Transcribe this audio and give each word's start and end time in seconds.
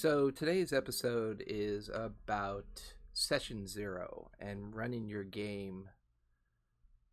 So 0.00 0.30
today's 0.30 0.72
episode 0.72 1.44
is 1.46 1.90
about 1.92 2.64
session 3.12 3.66
zero 3.66 4.30
and 4.40 4.74
running 4.74 5.06
your 5.06 5.24
game 5.24 5.90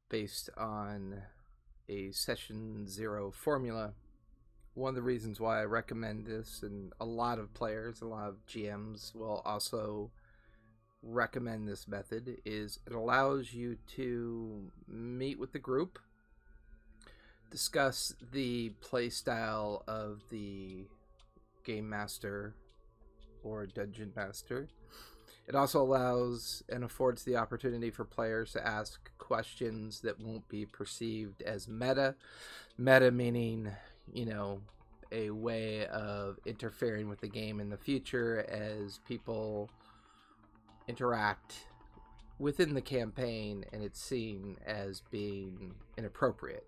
based 0.07 0.49
on 0.55 1.23
a 1.89 2.11
session 2.11 2.87
zero 2.87 3.29
formula. 3.29 3.91
One 4.73 4.91
of 4.91 4.95
the 4.95 5.01
reasons 5.01 5.37
why 5.37 5.59
I 5.59 5.65
recommend 5.65 6.27
this, 6.27 6.63
and 6.63 6.93
a 6.97 7.03
lot 7.03 7.39
of 7.39 7.53
players, 7.53 7.99
a 7.99 8.05
lot 8.05 8.29
of 8.29 8.45
GMs 8.47 9.13
will 9.13 9.41
also 9.43 10.09
recommend 11.03 11.67
this 11.67 11.89
method, 11.89 12.37
is 12.45 12.79
it 12.87 12.93
allows 12.93 13.53
you 13.53 13.79
to 13.97 14.71
meet 14.87 15.37
with 15.37 15.51
the 15.51 15.59
group, 15.59 15.99
discuss 17.51 18.13
the 18.31 18.69
play 18.79 19.09
style 19.09 19.83
of 19.89 20.21
the 20.29 20.85
game 21.65 21.89
master 21.89 22.53
or 23.43 23.65
dungeon 23.65 24.11
master. 24.15 24.67
It 25.47 25.55
also 25.55 25.81
allows 25.81 26.63
and 26.67 26.83
affords 26.83 27.23
the 27.23 27.37
opportunity 27.37 27.89
for 27.89 28.03
players 28.03 28.51
to 28.53 28.67
ask 28.67 29.09
questions 29.17 30.01
that 30.01 30.19
won't 30.19 30.47
be 30.49 30.65
perceived 30.65 31.41
as 31.41 31.67
meta. 31.67 32.15
Meta 32.77 33.11
meaning, 33.11 33.71
you 34.11 34.25
know, 34.25 34.61
a 35.11 35.29
way 35.29 35.85
of 35.87 36.37
interfering 36.45 37.07
with 37.07 37.21
the 37.21 37.29
game 37.29 37.61
in 37.61 37.69
the 37.69 37.77
future 37.77 38.45
as 38.49 38.99
people 39.07 39.69
interact 40.87 41.67
within 42.39 42.73
the 42.73 42.81
campaign 42.81 43.65
and 43.71 43.83
it's 43.83 44.01
seen 44.01 44.57
as 44.65 45.01
being 45.11 45.73
inappropriate. 45.97 46.67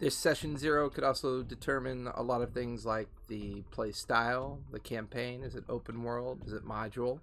This 0.00 0.16
session 0.16 0.56
zero 0.56 0.88
could 0.88 1.04
also 1.04 1.42
determine 1.42 2.08
a 2.14 2.22
lot 2.22 2.40
of 2.40 2.54
things 2.54 2.86
like 2.86 3.08
the 3.28 3.60
play 3.70 3.92
style, 3.92 4.58
the 4.72 4.80
campaign. 4.80 5.42
Is 5.42 5.54
it 5.54 5.64
open 5.68 6.02
world? 6.02 6.40
Is 6.46 6.54
it 6.54 6.64
module? 6.64 7.20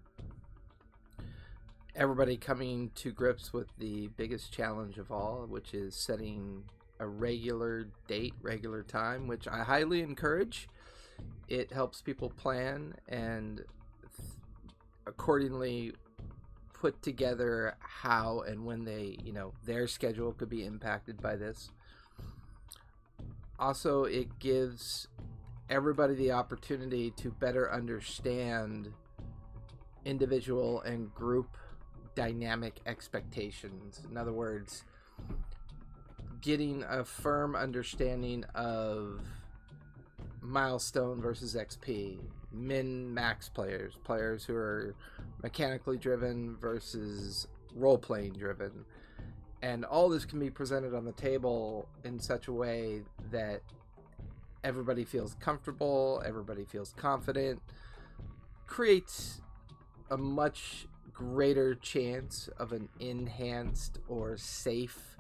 Everybody 1.96 2.38
coming 2.38 2.92
to 2.94 3.12
grips 3.12 3.52
with 3.52 3.66
the 3.80 4.10
biggest 4.16 4.54
challenge 4.54 5.00
of 5.00 5.12
all, 5.12 5.48
which 5.50 5.74
is 5.74 5.96
setting 5.96 6.66
a 7.00 7.08
regular 7.08 7.88
date, 8.08 8.36
regular 8.44 8.84
time, 8.84 9.26
which 9.26 9.48
I 9.48 9.64
highly 9.64 10.02
encourage. 10.02 10.70
It 11.48 11.72
helps 11.72 12.04
people 12.04 12.30
plan 12.30 12.94
and 13.08 13.64
accordingly 15.08 15.94
put 16.74 17.02
together 17.02 17.76
how 17.80 18.42
and 18.42 18.68
when 18.68 18.86
they, 18.86 19.18
you 19.24 19.34
know, 19.34 19.54
their 19.66 19.88
schedule 19.88 20.32
could 20.32 20.50
be 20.50 20.64
impacted 20.64 21.20
by 21.20 21.36
this 21.36 21.72
also 23.60 24.04
it 24.04 24.40
gives 24.40 25.08
everybody 25.70 26.16
the 26.16 26.32
opportunity 26.32 27.12
to 27.12 27.32
better 27.32 27.72
understand 27.72 28.94
individual 30.06 30.82
and 30.82 31.14
group 31.14 31.58
dynamic 32.16 32.80
expectations. 32.86 34.02
In 34.10 34.18
other 34.18 34.32
words, 34.32 34.84
getting 36.42 36.84
a 36.84 37.04
firm 37.04 37.56
understanding 37.56 38.46
of 38.56 39.22
milestone 40.42 41.22
versus 41.22 41.56
XP, 41.56 42.20
min 42.52 43.14
max 43.14 43.50
players, 43.50 43.94
players 44.04 44.46
who 44.46 44.56
are 44.56 44.96
mechanically 45.44 45.98
driven 45.98 46.56
versus 46.58 47.48
role 47.76 47.98
playing 47.98 48.34
driven, 48.34 48.86
and 49.62 49.86
all 49.86 50.10
this 50.10 50.26
can 50.26 50.40
be 50.40 50.50
presented 50.50 50.94
on 50.94 51.06
the 51.06 51.12
table 51.14 51.88
in 52.04 52.20
such 52.20 52.48
a 52.48 52.54
way 52.54 53.02
that 53.32 53.62
everybody 54.64 55.04
feels 55.04 55.36
comfortable 55.40 56.22
everybody 56.26 56.66
feels 56.66 56.94
confident 56.98 57.62
creates 58.66 59.42
a 60.12 60.18
much 60.18 60.88
greater 61.14 61.74
chance 61.74 62.48
of 62.60 62.72
an 62.72 62.88
enhanced 63.00 63.98
or 64.08 64.38
safe 64.38 65.18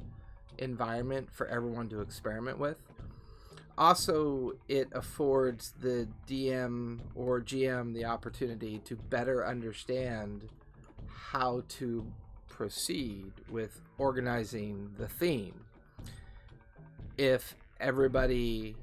environment 0.59 1.27
for 1.31 1.47
everyone 1.47 1.89
to 1.89 2.01
experiment 2.01 2.59
with. 2.59 2.77
Also 3.77 4.53
it 4.67 4.87
affords 4.91 5.73
the 5.79 6.07
dm 6.27 6.99
or 7.13 7.39
gm 7.39 7.93
the 7.93 8.05
opportunity 8.05 8.79
to 8.79 8.95
better 8.95 9.45
understand 9.45 10.49
how 11.07 11.63
to 11.67 12.05
proceed 12.47 13.31
with 13.49 13.81
organizing 13.97 14.91
the 14.97 15.07
theme. 15.07 15.65
If 17.17 17.55
everybody, 17.79 18.75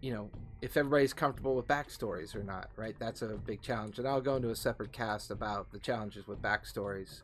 you 0.00 0.12
know, 0.12 0.30
if 0.60 0.76
everybody's 0.76 1.12
comfortable 1.12 1.56
with 1.56 1.66
backstories 1.66 2.36
or 2.36 2.42
not, 2.42 2.70
right? 2.76 2.94
That's 2.98 3.22
a 3.22 3.26
big 3.26 3.62
challenge. 3.62 3.98
And 3.98 4.06
I'll 4.06 4.20
go 4.20 4.36
into 4.36 4.50
a 4.50 4.56
separate 4.56 4.92
cast 4.92 5.30
about 5.30 5.72
the 5.72 5.78
challenges 5.78 6.26
with 6.26 6.40
backstories. 6.40 7.22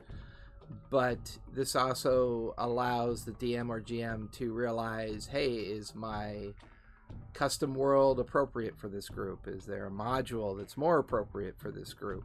But 0.90 1.38
this 1.54 1.76
also 1.76 2.54
allows 2.58 3.24
the 3.24 3.32
DM 3.32 3.68
or 3.70 3.80
GM 3.80 4.30
to 4.32 4.52
realize 4.52 5.26
hey, 5.26 5.52
is 5.52 5.94
my 5.94 6.52
custom 7.32 7.74
world 7.74 8.18
appropriate 8.18 8.76
for 8.76 8.88
this 8.88 9.08
group? 9.08 9.46
Is 9.46 9.64
there 9.64 9.86
a 9.86 9.90
module 9.90 10.58
that's 10.58 10.76
more 10.76 10.98
appropriate 10.98 11.58
for 11.58 11.70
this 11.70 11.94
group? 11.94 12.24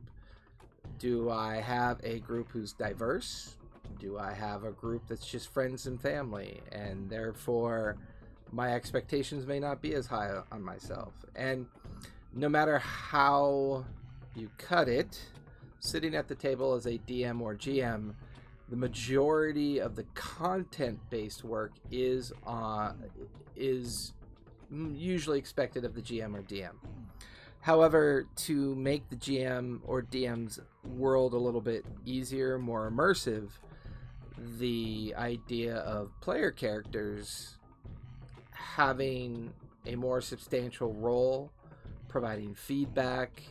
Do 1.04 1.30
I 1.30 1.58
have 1.58 2.00
a 2.02 2.20
group 2.20 2.50
who's 2.52 2.72
diverse? 2.72 3.58
Do 4.00 4.18
I 4.18 4.32
have 4.32 4.64
a 4.64 4.72
group 4.72 5.04
that's 5.10 5.28
just 5.28 5.52
friends 5.52 5.86
and 5.86 6.02
family? 6.02 6.62
And 6.72 7.10
therefore, 7.10 7.98
my 8.54 8.74
expectations 8.74 9.46
may 9.46 9.60
not 9.60 9.82
be 9.82 9.96
as 9.96 10.08
high 10.08 10.32
on 10.50 10.64
myself. 10.64 11.12
And 11.36 11.66
no 12.34 12.48
matter 12.48 12.80
how 12.80 13.84
you 14.34 14.50
cut 14.58 14.88
it, 14.88 15.20
sitting 15.82 16.16
at 16.16 16.30
the 16.30 16.36
table 16.36 16.74
as 16.74 16.86
a 16.86 16.98
DM 17.00 17.42
or 17.42 17.54
GM, 17.54 18.14
the 18.70 18.78
majority 18.78 19.80
of 19.80 19.98
the 19.98 20.04
content-based 20.14 21.44
work 21.44 21.74
is 21.92 22.32
uh, 22.48 22.94
is 23.58 24.14
usually 24.72 25.38
expected 25.38 25.84
of 25.84 25.96
the 25.96 26.02
GM 26.02 26.34
or 26.34 26.44
DM. 26.44 26.76
However, 27.64 28.28
to 28.36 28.76
make 28.76 29.10
the 29.10 29.16
GM 29.16 29.80
or 29.86 30.02
DM's 30.02 30.60
world 30.84 31.34
a 31.34 31.38
little 31.38 31.62
bit 31.62 31.86
easier, 32.06 32.60
more 32.60 32.92
immersive, 32.92 33.52
the 34.60 35.16
idea 35.18 35.78
of 35.78 36.12
player 36.20 36.52
characters 36.52 37.56
having 38.52 39.54
a 39.86 39.96
more 39.96 40.20
substantial 40.20 40.94
role, 40.94 41.54
providing 42.10 42.54
feedback, 42.54 43.42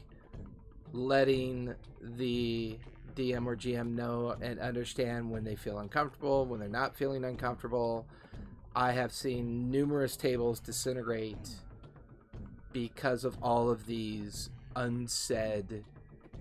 letting 0.92 1.74
the 2.02 2.76
DM 3.16 3.46
or 3.46 3.56
GM 3.56 3.94
know 3.94 4.36
and 4.42 4.60
understand 4.60 5.30
when 5.30 5.42
they 5.42 5.56
feel 5.56 5.78
uncomfortable, 5.78 6.44
when 6.44 6.60
they're 6.60 6.68
not 6.68 6.94
feeling 6.94 7.24
uncomfortable. 7.24 8.06
I 8.76 8.92
have 8.92 9.10
seen 9.10 9.70
numerous 9.70 10.18
tables 10.18 10.60
disintegrate 10.60 11.48
because 12.72 13.24
of 13.24 13.36
all 13.42 13.70
of 13.70 13.86
these 13.86 14.50
unsaid 14.76 15.84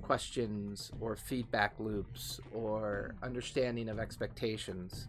questions 0.02 0.92
or 1.00 1.16
feedback 1.16 1.74
loops 1.80 2.40
or 2.54 3.16
understanding 3.22 3.90
of 3.90 4.00
expectations. 4.00 5.08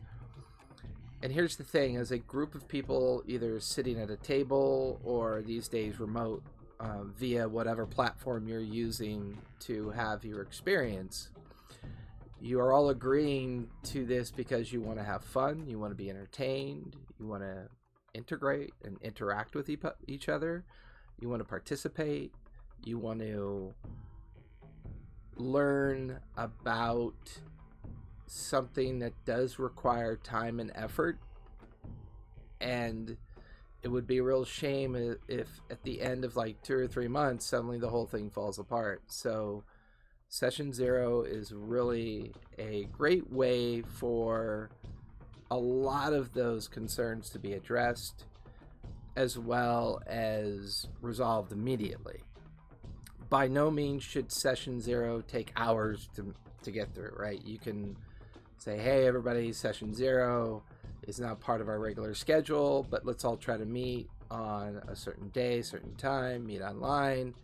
And 1.22 1.32
here's 1.32 1.56
the 1.56 1.64
thing 1.64 1.96
as 1.96 2.10
a 2.10 2.18
group 2.18 2.54
of 2.54 2.66
people 2.68 3.22
either 3.26 3.60
sitting 3.60 4.00
at 4.00 4.10
a 4.10 4.16
table 4.16 5.00
or 5.04 5.42
these 5.42 5.68
days 5.68 6.00
remote 6.00 6.42
uh, 6.80 7.04
via 7.16 7.48
whatever 7.48 7.86
platform 7.86 8.48
you're 8.48 8.60
using 8.60 9.38
to 9.60 9.90
have 9.90 10.24
your 10.24 10.42
experience, 10.42 11.30
you 12.40 12.58
are 12.58 12.72
all 12.72 12.90
agreeing 12.90 13.68
to 13.84 14.04
this 14.04 14.32
because 14.32 14.72
you 14.72 14.80
want 14.80 14.98
to 14.98 15.04
have 15.04 15.22
fun, 15.22 15.64
you 15.68 15.78
want 15.78 15.92
to 15.92 15.96
be 15.96 16.10
entertained, 16.10 16.96
you 17.20 17.26
want 17.26 17.42
to 17.42 17.68
integrate 18.14 18.74
and 18.84 18.98
interact 19.00 19.54
with 19.54 19.70
each 20.08 20.28
other 20.28 20.64
you 21.22 21.28
want 21.28 21.40
to 21.40 21.48
participate, 21.48 22.32
you 22.84 22.98
want 22.98 23.20
to 23.20 23.72
learn 25.36 26.18
about 26.36 27.14
something 28.26 28.98
that 28.98 29.12
does 29.24 29.58
require 29.58 30.16
time 30.16 30.58
and 30.58 30.72
effort. 30.74 31.18
And 32.60 33.16
it 33.82 33.88
would 33.88 34.06
be 34.06 34.18
a 34.18 34.22
real 34.22 34.44
shame 34.44 35.16
if 35.28 35.48
at 35.70 35.82
the 35.82 36.00
end 36.02 36.24
of 36.24 36.36
like 36.36 36.62
two 36.62 36.76
or 36.76 36.86
three 36.86 37.08
months 37.08 37.46
suddenly 37.46 37.78
the 37.78 37.90
whole 37.90 38.06
thing 38.06 38.30
falls 38.30 38.58
apart. 38.58 39.02
So 39.06 39.64
session 40.28 40.72
zero 40.72 41.22
is 41.22 41.52
really 41.52 42.32
a 42.58 42.84
great 42.92 43.30
way 43.30 43.82
for 43.82 44.70
a 45.50 45.56
lot 45.56 46.12
of 46.12 46.32
those 46.32 46.68
concerns 46.68 47.28
to 47.30 47.38
be 47.38 47.52
addressed 47.52 48.24
as 49.16 49.38
well 49.38 50.00
as 50.06 50.86
resolved 51.00 51.52
immediately. 51.52 52.20
By 53.28 53.48
no 53.48 53.70
means 53.70 54.02
should 54.02 54.30
session 54.30 54.80
zero 54.80 55.22
take 55.26 55.52
hours 55.56 56.08
to, 56.16 56.34
to 56.62 56.70
get 56.70 56.94
through, 56.94 57.14
right? 57.16 57.42
You 57.44 57.58
can 57.58 57.96
say, 58.58 58.78
hey, 58.78 59.06
everybody, 59.06 59.52
session 59.52 59.94
zero 59.94 60.62
is 61.06 61.18
not 61.18 61.40
part 61.40 61.60
of 61.60 61.68
our 61.68 61.78
regular 61.78 62.14
schedule, 62.14 62.86
but 62.88 63.04
let's 63.04 63.24
all 63.24 63.36
try 63.36 63.56
to 63.56 63.64
meet 63.64 64.08
on 64.30 64.80
a 64.88 64.96
certain 64.96 65.28
day, 65.30 65.62
certain 65.62 65.94
time, 65.96 66.46
meet 66.46 66.62
online, 66.62 67.34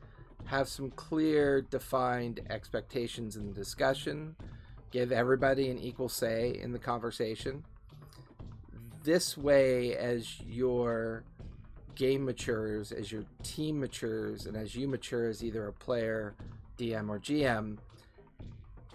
have 0.44 0.68
some 0.68 0.90
clear, 0.90 1.60
defined 1.62 2.40
expectations 2.48 3.36
in 3.36 3.46
the 3.46 3.52
discussion, 3.52 4.36
give 4.90 5.12
everybody 5.12 5.70
an 5.70 5.78
equal 5.78 6.08
say 6.08 6.58
in 6.62 6.72
the 6.72 6.78
conversation. 6.78 7.64
This 9.02 9.36
way, 9.36 9.96
as 9.96 10.40
your 10.46 11.24
game 11.98 12.24
matures, 12.24 12.92
as 12.92 13.10
your 13.10 13.24
team 13.42 13.80
matures, 13.80 14.46
and 14.46 14.56
as 14.56 14.74
you 14.74 14.88
mature 14.88 15.28
as 15.28 15.44
either 15.44 15.66
a 15.66 15.72
player, 15.72 16.34
DM, 16.78 17.10
or 17.10 17.18
GM, 17.18 17.76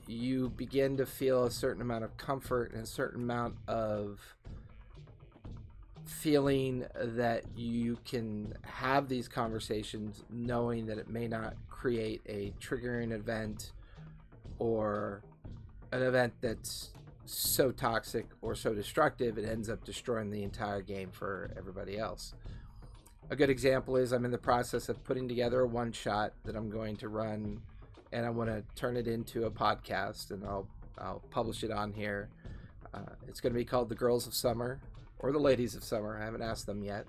you 0.08 0.50
begin 0.50 0.98
to 0.98 1.06
feel 1.06 1.44
a 1.44 1.52
certain 1.52 1.82
amount 1.82 2.06
of 2.06 2.16
comfort 2.18 2.72
and 2.72 2.84
a 2.84 2.88
certain 2.88 3.22
amount 3.22 3.56
of 3.68 4.20
feeling 6.06 6.86
that 6.96 7.44
you 7.56 7.98
can 8.06 8.54
have 8.64 9.10
these 9.10 9.28
conversations 9.28 10.24
knowing 10.30 10.86
that 10.86 10.98
it 10.98 11.10
may 11.10 11.28
not 11.28 11.56
create 11.70 12.22
a 12.26 12.54
triggering 12.62 13.12
event 13.12 13.74
or 14.60 15.22
an 15.92 16.02
event 16.02 16.34
that's 16.42 16.92
so 17.26 17.72
toxic 17.72 18.28
or 18.42 18.54
so 18.54 18.74
destructive 18.74 19.38
it 19.38 19.46
ends 19.46 19.70
up 19.70 19.84
destroying 19.86 20.30
the 20.30 20.44
entire 20.44 20.82
game 20.82 21.10
for 21.12 21.52
everybody 21.58 21.98
else. 21.98 22.34
A 23.30 23.36
good 23.36 23.50
example 23.50 23.96
is 23.96 24.12
I'm 24.12 24.26
in 24.26 24.32
the 24.32 24.38
process 24.38 24.90
of 24.90 25.04
putting 25.04 25.28
together 25.28 25.62
a 25.62 25.68
one 25.68 25.92
shot 25.92 26.34
that 26.46 26.56
I'm 26.56 26.70
going 26.70 26.98
to 26.98 27.10
run 27.10 27.62
and 28.12 28.26
I 28.26 28.30
want 28.30 28.50
to 28.50 28.64
turn 28.76 28.96
it 28.96 29.08
into 29.08 29.46
a 29.46 29.52
podcast 29.52 30.32
and 30.32 30.44
I'll 30.46 30.68
I'll 30.98 31.24
publish 31.32 31.64
it 31.64 31.72
on 31.72 31.92
here. 31.94 32.30
Uh, 32.94 33.00
it's 33.28 33.42
going 33.42 33.52
to 33.52 33.58
be 33.58 33.66
called 33.66 33.90
The 33.90 33.96
Girls 33.96 34.28
of 34.28 34.36
Summer 34.36 34.80
or 35.18 35.32
the 35.32 35.40
ladies 35.40 35.74
of 35.74 35.84
summer. 35.84 36.20
I 36.22 36.26
haven't 36.26 36.44
asked 36.44 36.68
them 36.68 36.84
yet. 36.84 37.08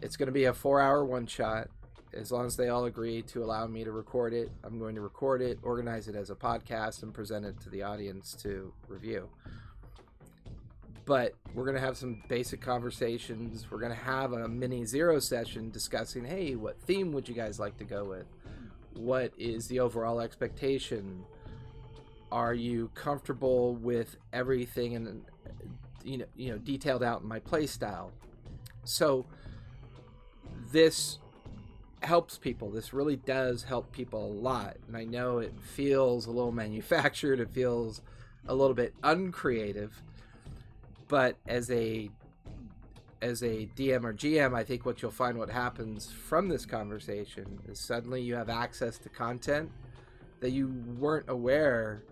It's 0.00 0.16
going 0.16 0.26
to 0.28 0.32
be 0.32 0.44
a 0.44 0.52
four 0.52 0.80
hour 0.80 1.04
one 1.04 1.26
shot. 1.26 1.68
As 2.12 2.30
long 2.30 2.46
as 2.46 2.56
they 2.56 2.68
all 2.68 2.84
agree 2.84 3.22
to 3.22 3.42
allow 3.42 3.66
me 3.66 3.82
to 3.82 3.90
record 3.90 4.34
it, 4.34 4.48
I'm 4.62 4.78
going 4.78 4.94
to 4.94 5.00
record 5.00 5.42
it, 5.42 5.58
organize 5.64 6.06
it 6.06 6.14
as 6.14 6.30
a 6.30 6.36
podcast, 6.36 7.02
and 7.02 7.12
present 7.12 7.44
it 7.44 7.58
to 7.62 7.70
the 7.70 7.82
audience 7.82 8.36
to 8.42 8.72
review. 8.86 9.30
But 11.06 11.34
we're 11.54 11.64
going 11.64 11.76
to 11.76 11.82
have 11.82 11.96
some 11.96 12.22
basic 12.28 12.60
conversations. 12.60 13.66
We're 13.70 13.80
going 13.80 13.92
to 13.92 14.04
have 14.04 14.32
a 14.32 14.48
mini 14.48 14.86
zero 14.86 15.18
session 15.18 15.70
discussing 15.70 16.24
hey, 16.24 16.54
what 16.54 16.80
theme 16.80 17.12
would 17.12 17.28
you 17.28 17.34
guys 17.34 17.60
like 17.60 17.76
to 17.78 17.84
go 17.84 18.04
with? 18.04 18.26
What 18.94 19.32
is 19.36 19.66
the 19.68 19.80
overall 19.80 20.20
expectation? 20.20 21.24
Are 22.32 22.54
you 22.54 22.90
comfortable 22.94 23.74
with 23.74 24.16
everything 24.32 24.96
and 24.96 25.24
you 26.04 26.18
know 26.18 26.26
you 26.36 26.52
know 26.52 26.58
detailed 26.58 27.02
out 27.02 27.22
in 27.22 27.28
my 27.28 27.40
play 27.40 27.66
style. 27.66 28.12
So 28.84 29.26
this 30.70 31.18
helps 32.02 32.36
people. 32.36 32.70
This 32.70 32.92
really 32.92 33.16
does 33.16 33.64
help 33.64 33.90
people 33.90 34.26
a 34.26 34.34
lot. 34.34 34.76
And 34.86 34.96
I 34.96 35.04
know 35.04 35.38
it 35.38 35.54
feels 35.58 36.26
a 36.26 36.30
little 36.30 36.52
manufactured, 36.64 37.40
it 37.40 37.50
feels 37.50 38.02
a 38.46 38.54
little 38.54 38.74
bit 38.74 38.94
uncreative. 39.02 40.02
But 41.14 41.36
as 41.46 41.70
a 41.70 42.10
as 43.22 43.44
a 43.44 43.68
DM 43.76 44.02
or 44.02 44.12
GM, 44.12 44.52
I 44.52 44.64
think 44.64 44.84
what 44.84 45.00
you'll 45.00 45.12
find 45.12 45.38
what 45.38 45.48
happens 45.48 46.10
from 46.10 46.48
this 46.48 46.66
conversation 46.66 47.60
is 47.68 47.78
suddenly 47.78 48.20
you 48.20 48.34
have 48.34 48.48
access 48.48 48.98
to 48.98 49.08
content 49.08 49.70
that 50.40 50.50
you 50.50 50.74
weren't 50.98 51.28
aware 51.28 52.02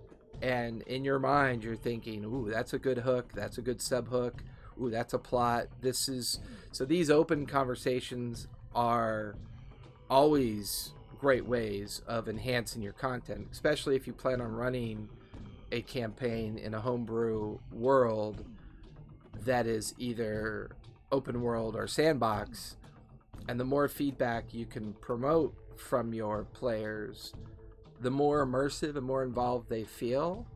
and 0.41 0.83
in 0.83 1.05
your 1.05 1.19
mind 1.19 1.65
you're 1.65 1.75
thinking 1.75 2.25
ooh 2.25 2.49
that's 2.49 2.75
a 2.75 2.79
good 2.79 2.99
hook 2.99 3.33
that's 3.35 3.59
a 3.59 3.61
good 3.61 3.83
sub 3.83 4.07
hook 4.07 4.45
ooh 4.81 4.89
that's 4.89 5.15
a 5.15 5.19
plot. 5.19 5.67
This 5.81 6.09
is 6.09 6.39
so 6.71 6.85
these 6.85 7.11
open 7.11 7.45
conversations 7.45 8.47
are 8.73 9.35
always 10.09 10.93
great 11.19 11.45
ways 11.45 12.03
of 12.07 12.29
enhancing 12.29 12.81
your 12.81 12.93
content 12.93 13.49
especially 13.51 13.97
if 13.97 14.07
you 14.07 14.13
plan 14.13 14.41
on 14.41 14.53
running 14.53 15.09
a 15.73 15.83
campaign 15.83 16.57
in 16.57 16.73
a 16.73 16.81
homebrew 16.81 17.59
world 17.73 18.45
that 19.44 19.67
is 19.67 19.94
either 19.99 20.70
open 21.11 21.40
world 21.40 21.76
or 21.76 21.87
sandbox 21.87 22.76
and 23.49 23.58
the 23.58 23.64
more 23.64 23.88
feedback 23.88 24.55
you 24.55 24.67
can 24.67 24.93
promote 24.94 25.55
from 25.76 26.14
your 26.14 26.44
players 26.52 27.32
the 28.00 28.11
more 28.11 28.46
immersive 28.46 28.96
and 28.96 29.05
more 29.05 29.23
involved 29.23 29.69
they 29.69 29.84
feel 29.84 30.46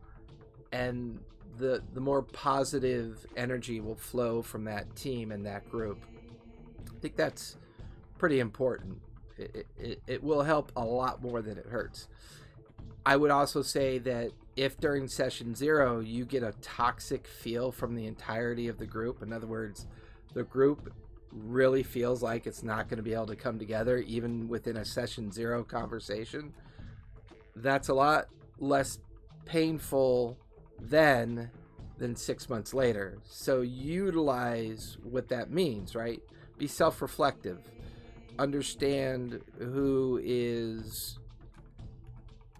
and 0.71 1.19
the 1.57 1.81
the 1.93 2.01
more 2.01 2.21
positive 2.21 3.25
energy 3.35 3.79
will 3.79 3.95
flow 3.95 4.41
from 4.41 4.63
that 4.65 4.95
team 4.95 5.31
and 5.31 5.45
that 5.45 5.69
group. 5.69 6.03
I 6.85 6.99
think 6.99 7.15
that's 7.15 7.57
pretty 8.17 8.39
important. 8.39 9.01
It, 9.37 9.67
it, 9.77 10.01
it 10.07 10.23
will 10.23 10.43
help 10.43 10.71
a 10.75 10.83
lot 10.83 11.21
more 11.21 11.41
than 11.41 11.57
it 11.57 11.67
hurts. 11.67 12.07
I 13.05 13.15
would 13.15 13.31
also 13.31 13.61
say 13.61 13.99
that 13.99 14.31
if 14.57 14.77
during 14.79 15.07
session 15.07 15.55
zero 15.55 16.01
you 16.01 16.25
get 16.25 16.43
a 16.43 16.51
toxic 16.61 17.27
feel 17.27 17.71
from 17.71 17.95
the 17.95 18.05
entirety 18.05 18.67
of 18.67 18.77
the 18.77 18.85
group 18.85 19.21
in 19.21 19.31
other 19.31 19.47
words 19.47 19.87
the 20.33 20.43
group 20.43 20.93
really 21.31 21.83
feels 21.83 22.21
like 22.21 22.45
it's 22.45 22.63
not 22.63 22.89
going 22.89 22.97
to 22.97 23.03
be 23.03 23.13
able 23.13 23.27
to 23.27 23.35
come 23.35 23.57
together 23.57 23.99
even 23.99 24.49
within 24.49 24.77
a 24.77 24.85
session 24.85 25.31
zero 25.31 25.63
conversation 25.63 26.53
that's 27.55 27.87
a 27.87 27.93
lot 27.93 28.27
less 28.59 28.99
painful 29.45 30.37
then 30.79 31.49
than 31.97 32.15
six 32.15 32.49
months 32.49 32.73
later. 32.73 33.17
So 33.23 33.61
utilize 33.61 34.97
what 35.03 35.29
that 35.29 35.49
means, 35.49 35.95
right? 35.95 36.21
Be 36.57 36.67
self 36.67 37.01
reflective. 37.01 37.59
Understand 38.37 39.41
who 39.59 40.19
is. 40.23 41.17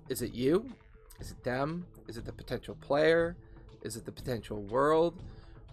Is 0.09 0.21
it 0.21 0.33
you? 0.33 0.71
Is 1.19 1.31
it 1.31 1.43
them? 1.43 1.85
Is 2.07 2.17
it 2.17 2.25
the 2.25 2.31
potential 2.31 2.75
player? 2.75 3.35
Is 3.81 3.95
it 3.95 4.05
the 4.05 4.11
potential 4.11 4.61
world? 4.61 5.21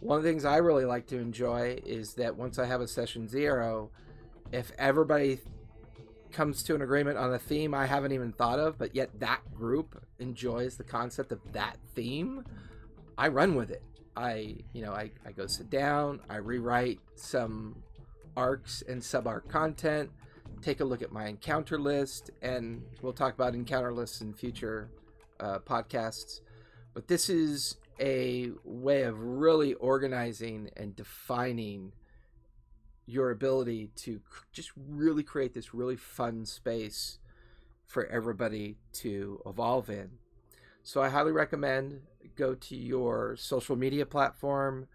One 0.01 0.19
of 0.19 0.25
the 0.25 0.29
things 0.29 0.45
I 0.45 0.57
really 0.59 0.85
like 0.85 1.07
to 1.09 1.19
enjoy 1.19 1.81
is 1.85 2.15
that 2.15 2.37
once 2.37 2.59
I 2.59 2.67
have 2.67 2.81
a 2.81 2.89
session 2.89 3.29
zero, 3.29 3.91
if 4.53 4.73
everybody 4.79 5.41
comes 6.31 6.63
to 6.65 6.75
an 6.75 6.83
agreement 6.83 7.17
on 7.17 7.33
a 7.33 7.39
theme 7.39 7.75
I 7.75 7.87
haven't 7.87 8.13
even 8.13 8.33
thought 8.33 8.59
of, 8.59 8.77
but 8.77 8.95
yet 8.95 9.21
that 9.21 9.41
group 9.55 10.05
enjoys 10.19 10.77
the 10.77 10.85
concept 10.85 11.33
of 11.33 11.41
that 11.53 11.79
theme, 11.95 12.45
I 13.17 13.29
run 13.29 13.55
with 13.55 13.71
it. 13.71 13.83
I, 14.17 14.57
you 14.73 14.83
know, 14.83 14.93
I, 14.93 15.11
I 15.25 15.33
go 15.33 15.47
sit 15.47 15.71
down, 15.71 16.21
I 16.29 16.37
rewrite 16.37 17.01
some 17.15 17.77
arcs 18.37 18.83
and 18.89 19.03
sub 19.03 19.27
arc 19.27 19.49
content, 19.49 20.11
take 20.61 20.81
a 20.81 20.85
look 20.85 21.03
at 21.03 21.13
my 21.13 21.27
encounter 21.27 21.79
list, 21.79 22.31
and 22.43 22.83
we'll 23.01 23.13
talk 23.13 23.35
about 23.35 23.55
encounter 23.55 23.93
lists 23.93 24.21
in 24.21 24.35
future 24.35 24.89
uh, 25.45 25.59
podcasts. 25.59 26.41
But 26.95 27.09
this 27.09 27.29
is 27.29 27.77
a 28.01 28.51
way 28.65 29.03
of 29.03 29.21
really 29.21 29.75
organizing 29.75 30.71
and 30.77 30.97
defining 30.97 31.93
your 33.07 33.31
ability 33.31 33.91
to 33.97 34.21
just 34.53 34.73
really 34.77 35.23
create 35.23 35.53
this 35.53 35.75
really 35.75 35.97
fun 35.97 36.47
space 36.47 37.19
for 37.85 38.07
everybody 38.07 38.77
to 38.93 39.41
evolve 39.45 39.91
in. 39.91 40.11
So 40.83 41.03
I 41.03 41.11
highly 41.11 41.33
recommend 41.33 42.01
go 42.37 42.55
to 42.55 42.77
your 42.77 43.37
social 43.37 43.77
media 43.77 44.07
platform, 44.07 44.89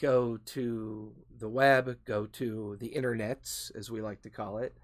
go 0.00 0.38
to 0.44 1.12
the 1.38 1.48
web, 1.48 1.98
go 2.04 2.26
to 2.26 2.76
the 2.80 2.92
internets 2.96 3.74
as 3.76 3.90
we 3.90 4.02
like 4.02 4.22
to 4.22 4.30
call 4.30 4.58
it, 4.58 4.76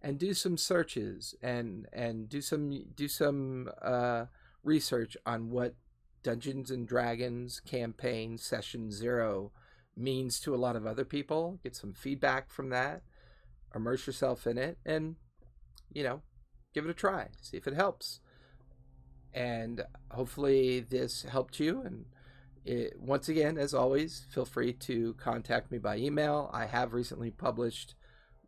and 0.00 0.18
do 0.18 0.32
some 0.34 0.56
searches 0.56 1.34
and 1.42 1.86
and 1.92 2.28
do 2.28 2.40
some 2.40 2.84
do 2.94 3.08
some 3.08 3.70
uh, 3.82 4.26
research 4.62 5.16
on 5.26 5.50
what 5.50 5.74
Dungeons 6.22 6.70
and 6.70 6.86
Dragons 6.86 7.60
campaign 7.60 8.38
session 8.38 8.90
0 8.90 9.52
means 9.96 10.40
to 10.40 10.54
a 10.54 10.56
lot 10.56 10.76
of 10.76 10.86
other 10.86 11.04
people. 11.04 11.58
Get 11.62 11.76
some 11.76 11.92
feedback 11.92 12.50
from 12.50 12.70
that. 12.70 13.02
Immerse 13.74 14.06
yourself 14.06 14.46
in 14.46 14.56
it 14.58 14.78
and, 14.86 15.16
you 15.92 16.02
know, 16.02 16.22
give 16.74 16.84
it 16.84 16.90
a 16.90 16.94
try. 16.94 17.28
See 17.40 17.56
if 17.56 17.66
it 17.66 17.74
helps. 17.74 18.20
And 19.32 19.82
hopefully 20.10 20.80
this 20.80 21.22
helped 21.22 21.60
you. 21.60 21.82
And 21.82 22.06
it, 22.64 22.98
once 22.98 23.28
again, 23.28 23.58
as 23.58 23.74
always, 23.74 24.26
feel 24.30 24.44
free 24.44 24.72
to 24.72 25.14
contact 25.14 25.70
me 25.70 25.78
by 25.78 25.96
email. 25.96 26.50
I 26.52 26.66
have 26.66 26.94
recently 26.94 27.30
published 27.30 27.94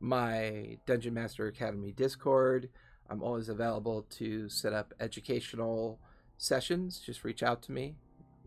my 0.00 0.78
Dungeon 0.87 1.14
Master 1.14 1.47
Academy 1.47 1.92
Discord. 1.92 2.69
I'm 3.09 3.23
always 3.23 3.49
available 3.49 4.07
to 4.19 4.49
set 4.49 4.73
up 4.73 4.95
educational 4.99 6.00
sessions. 6.38 7.00
Just 7.04 7.23
reach 7.23 7.42
out 7.42 7.62
to 7.62 7.73
me. 7.73 7.97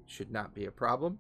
Should 0.06 0.32
not 0.32 0.54
be 0.54 0.66
a 0.66 0.72
problem. 0.72 1.20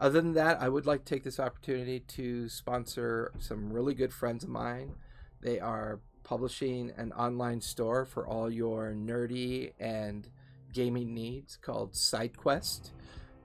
Other 0.00 0.20
than 0.20 0.32
that, 0.34 0.60
I 0.60 0.68
would 0.68 0.86
like 0.86 1.04
to 1.04 1.14
take 1.14 1.24
this 1.24 1.38
opportunity 1.38 2.00
to 2.00 2.48
sponsor 2.48 3.32
some 3.38 3.72
really 3.72 3.94
good 3.94 4.12
friends 4.12 4.44
of 4.44 4.50
mine. 4.50 4.94
They 5.40 5.60
are 5.60 6.00
publishing 6.24 6.92
an 6.96 7.12
online 7.12 7.60
store 7.60 8.04
for 8.04 8.26
all 8.26 8.50
your 8.50 8.94
nerdy 8.94 9.72
and 9.78 10.28
gaming 10.72 11.14
needs 11.14 11.56
called 11.56 11.92
SideQuest. 11.92 12.90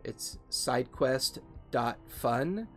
It's 0.03 0.39
sidequest.fun, 0.49 2.67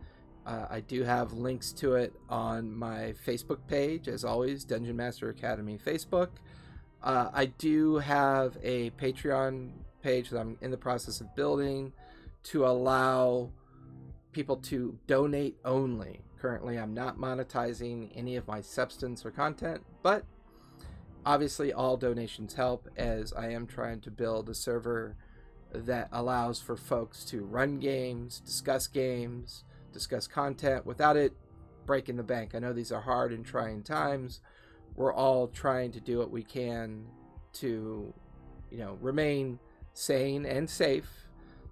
Uh, 0.45 0.65
I 0.69 0.79
do 0.79 1.03
have 1.03 1.33
links 1.33 1.71
to 1.73 1.95
it 1.95 2.13
on 2.29 2.75
my 2.75 3.13
Facebook 3.25 3.59
page, 3.67 4.07
as 4.07 4.23
always, 4.23 4.63
Dungeon 4.63 4.95
Master 4.95 5.29
Academy 5.29 5.77
Facebook. 5.77 6.29
Uh, 7.03 7.29
I 7.33 7.45
do 7.45 7.97
have 7.97 8.57
a 8.63 8.89
Patreon 8.91 9.71
page 10.01 10.29
that 10.29 10.39
I'm 10.39 10.57
in 10.61 10.71
the 10.71 10.77
process 10.77 11.21
of 11.21 11.35
building 11.35 11.93
to 12.43 12.65
allow 12.65 13.51
people 14.31 14.57
to 14.57 14.97
donate 15.07 15.57
only. 15.63 16.21
Currently, 16.39 16.77
I'm 16.77 16.93
not 16.93 17.17
monetizing 17.17 18.09
any 18.15 18.35
of 18.35 18.47
my 18.47 18.61
substance 18.61 19.23
or 19.25 19.31
content, 19.31 19.83
but 20.01 20.25
obviously, 21.23 21.71
all 21.71 21.97
donations 21.97 22.55
help 22.55 22.89
as 22.97 23.31
I 23.33 23.49
am 23.49 23.67
trying 23.67 24.01
to 24.01 24.11
build 24.11 24.49
a 24.49 24.55
server 24.55 25.15
that 25.71 26.09
allows 26.11 26.59
for 26.59 26.75
folks 26.75 27.23
to 27.25 27.43
run 27.43 27.79
games, 27.79 28.39
discuss 28.39 28.87
games, 28.87 29.63
discuss 29.91 30.27
content 30.27 30.85
without 30.85 31.17
it 31.17 31.33
breaking 31.85 32.15
the 32.15 32.23
bank. 32.23 32.55
I 32.55 32.59
know 32.59 32.73
these 32.73 32.91
are 32.91 33.01
hard 33.01 33.33
and 33.33 33.45
trying 33.45 33.83
times. 33.83 34.41
We're 34.95 35.13
all 35.13 35.47
trying 35.47 35.91
to 35.93 35.99
do 35.99 36.19
what 36.19 36.31
we 36.31 36.43
can 36.43 37.05
to, 37.53 38.13
you 38.69 38.77
know, 38.77 38.97
remain 39.01 39.59
sane 39.93 40.45
and 40.45 40.69
safe. 40.69 41.09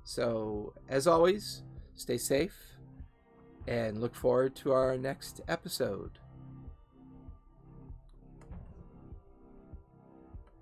So, 0.04 0.74
as 0.88 1.08
always, 1.08 1.64
stay 1.96 2.18
safe 2.18 2.56
and 3.68 4.02
look 4.02 4.16
forward 4.16 4.56
to 4.56 4.72
our 4.72 4.98
next 4.98 5.42
episode. 5.48 6.18